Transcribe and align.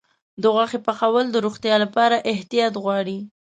د 0.41 0.43
غوښې 0.53 0.79
پخول 0.85 1.25
د 1.31 1.35
روغتیا 1.45 1.75
لپاره 1.83 2.23
احتیاط 2.31 2.73
غواړي. 2.83 3.17